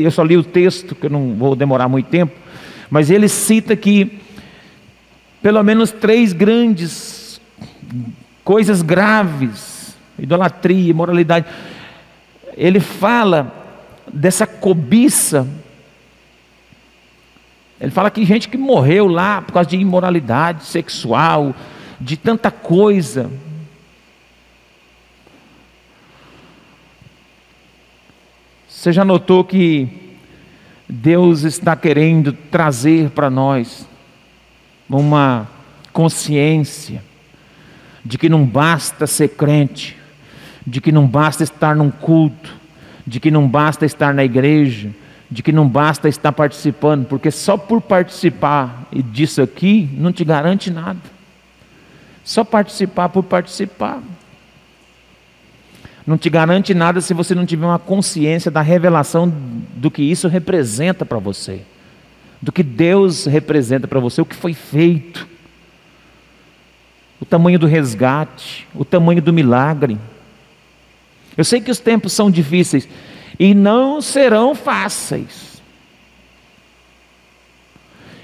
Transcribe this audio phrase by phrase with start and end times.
[0.00, 2.32] eu só li o texto, que eu não vou demorar muito tempo,
[2.88, 4.20] mas ele cita que
[5.42, 7.38] pelo menos três grandes
[8.42, 11.44] coisas graves, idolatria, imoralidade.
[12.56, 13.52] Ele fala
[14.10, 15.46] dessa cobiça.
[17.78, 21.54] Ele fala que gente que morreu lá por causa de imoralidade sexual,
[22.00, 23.30] de tanta coisa.
[28.82, 29.86] Você já notou que
[30.88, 33.88] Deus está querendo trazer para nós
[34.90, 35.46] uma
[35.92, 37.00] consciência
[38.04, 39.96] de que não basta ser crente,
[40.66, 42.56] de que não basta estar num culto,
[43.06, 44.90] de que não basta estar na igreja,
[45.30, 50.72] de que não basta estar participando, porque só por participar disso aqui não te garante
[50.72, 50.98] nada.
[52.24, 54.02] Só participar por participar.
[56.06, 59.32] Não te garante nada se você não tiver uma consciência da revelação
[59.76, 61.62] do que isso representa para você,
[62.40, 65.28] do que Deus representa para você, o que foi feito,
[67.20, 69.96] o tamanho do resgate, o tamanho do milagre.
[71.36, 72.88] Eu sei que os tempos são difíceis
[73.38, 75.62] e não serão fáceis.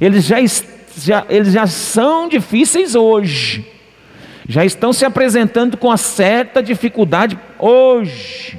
[0.00, 0.36] Eles já,
[0.96, 3.66] já, eles já são difíceis hoje,
[4.48, 8.58] já estão se apresentando com uma certa dificuldade hoje.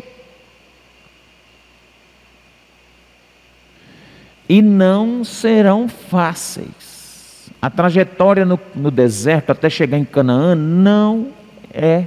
[4.48, 7.50] E não serão fáceis.
[7.62, 11.30] A trajetória no, no deserto até chegar em Canaã não
[11.74, 12.06] é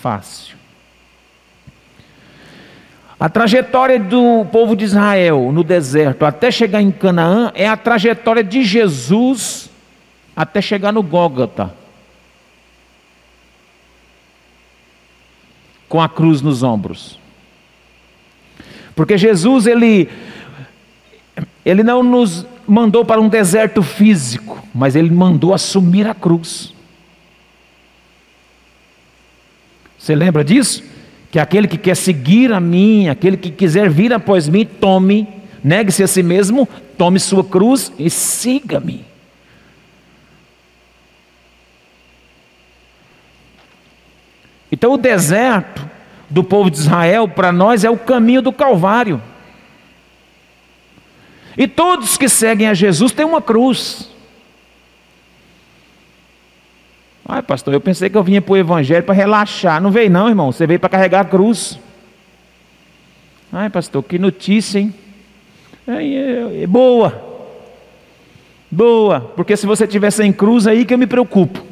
[0.00, 0.56] fácil.
[3.18, 8.42] A trajetória do povo de Israel no deserto até chegar em Canaã é a trajetória
[8.42, 9.68] de Jesus
[10.34, 11.79] até chegar no Gólgota.
[15.90, 17.18] Com a cruz nos ombros.
[18.96, 20.08] Porque Jesus ele
[21.62, 26.72] ele não nos mandou para um deserto físico, mas ele mandou assumir a cruz.
[29.98, 30.82] Você lembra disso?
[31.30, 35.28] que aquele que quer seguir a mim, aquele que quiser vir após mim, tome,
[35.62, 36.68] negue-se a si mesmo,
[36.98, 39.04] tome sua cruz e siga-me.
[44.80, 45.86] Então o deserto
[46.30, 49.20] do povo de Israel para nós é o caminho do Calvário.
[51.54, 54.08] E todos que seguem a Jesus têm uma cruz.
[57.28, 59.82] Ai, pastor, eu pensei que eu vinha para o Evangelho para relaxar.
[59.82, 60.50] Não veio, não, irmão.
[60.50, 61.78] Você veio para carregar a cruz.
[63.52, 64.94] Ai, pastor, que notícia, hein?
[65.86, 67.22] É, é, é boa.
[68.70, 71.69] Boa, porque se você tiver sem cruz, aí que eu me preocupo.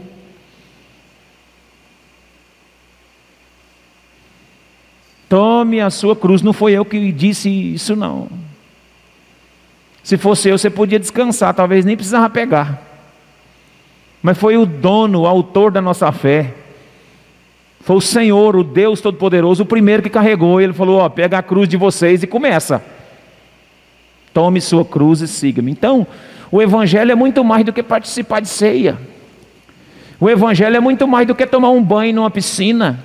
[5.28, 6.42] Tome a sua cruz.
[6.42, 8.28] Não foi eu que disse isso, não.
[10.02, 12.82] Se fosse eu, você podia descansar, talvez nem precisava pegar.
[14.22, 16.54] Mas foi o dono, o autor da nossa fé.
[17.80, 20.60] Foi o Senhor, o Deus Todo-Poderoso, o primeiro que carregou.
[20.60, 22.82] Ele falou: Ó, pega a cruz de vocês e começa.
[24.32, 25.70] Tome sua cruz e siga-me.
[25.70, 26.06] Então,
[26.50, 28.98] o Evangelho é muito mais do que participar de ceia.
[30.20, 33.04] O Evangelho é muito mais do que tomar um banho numa piscina.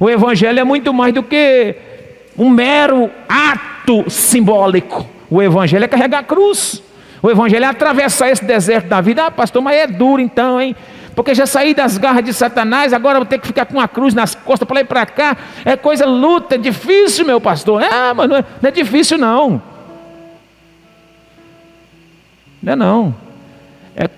[0.00, 1.76] O Evangelho é muito mais do que
[2.36, 5.06] um mero ato simbólico.
[5.30, 6.82] O Evangelho é carregar a cruz.
[7.22, 9.26] O evangelho é atravessar esse deserto da vida.
[9.26, 10.74] Ah, pastor, mas é duro então, hein?
[11.14, 14.14] Porque já saí das garras de Satanás, agora vou ter que ficar com a cruz
[14.14, 15.36] nas costas para e para cá.
[15.64, 17.82] É coisa luta, é difícil, meu pastor.
[17.82, 19.62] Ah, mas não é, não é difícil não.
[22.62, 23.14] Não é não.
[23.94, 24.08] É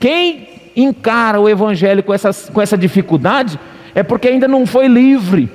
[0.00, 3.58] quem encara o evangelho com, essas, com essa dificuldade
[3.98, 5.50] é porque ainda não foi livre.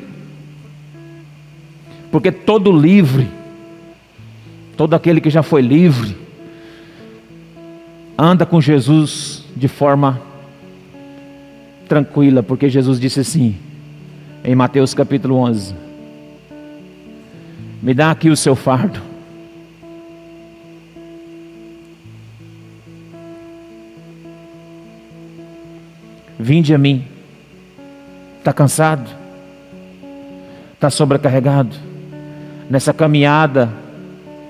[2.11, 3.27] Porque todo livre
[4.75, 6.17] Todo aquele que já foi livre,
[8.17, 10.19] anda com Jesus de forma
[11.87, 13.55] tranquila, porque Jesus disse assim,
[14.43, 15.75] em Mateus capítulo 11:
[17.83, 18.99] Me dá aqui o seu fardo.
[26.39, 27.12] Vinde a mim.
[28.43, 29.09] Está cansado?
[30.73, 31.73] Está sobrecarregado?
[32.69, 33.71] Nessa caminhada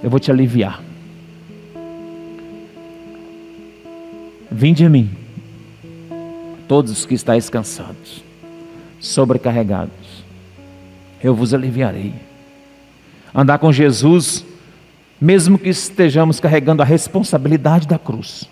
[0.02, 0.82] eu vou te aliviar.
[4.50, 5.12] Vinde a mim,
[6.68, 8.24] todos os que estáis cansados,
[9.00, 10.24] sobrecarregados,
[11.24, 12.16] eu vos aliviarei.
[13.32, 14.44] Andar com Jesus,
[15.22, 18.50] mesmo que estejamos carregando a responsabilidade da cruz,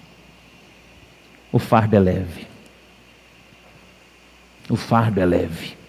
[1.51, 2.50] o fardo é leve.
[4.71, 5.80] O fardo é leve.